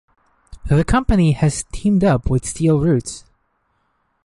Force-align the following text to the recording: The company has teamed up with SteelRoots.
The 0.65 0.83
company 0.83 1.33
has 1.33 1.63
teamed 1.71 2.03
up 2.03 2.27
with 2.27 2.41
SteelRoots. 2.41 3.23